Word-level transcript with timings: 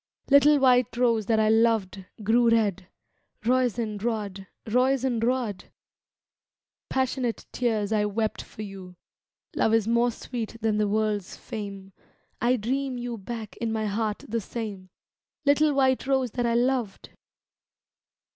Little 0.31 0.57
white 0.57 0.97
rose 0.97 1.27
that 1.27 1.39
I 1.39 1.49
loved 1.49 2.05
grew 2.23 2.49
red, 2.49 2.87
Roisin 3.45 4.01
mad, 4.03 4.47
Roisin 4.65 5.23
mad! 5.23 5.65
Passionate 6.89 7.45
tears 7.51 7.93
I 7.93 8.05
wept 8.05 8.41
for 8.41 8.63
you. 8.63 8.95
Love 9.55 9.75
is 9.75 9.87
more 9.87 10.09
sweet 10.09 10.57
than 10.59 10.77
the 10.79 10.87
world's 10.87 11.37
fame, 11.37 11.93
I 12.41 12.55
dream 12.55 12.97
you 12.97 13.15
back 13.19 13.55
in 13.57 13.71
my 13.71 13.85
heart 13.85 14.25
the 14.27 14.41
same. 14.41 14.89
Little 15.45 15.71
white 15.71 16.07
rose 16.07 16.31
that 16.31 16.47
I 16.47 16.55
loved 16.55 17.11